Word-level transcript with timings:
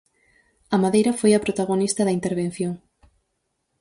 A 0.75 0.77
madeira 0.83 1.17
foi 1.19 1.31
a 1.33 1.43
protagonista 1.45 2.01
da 2.05 2.15
intervención. 2.19 2.73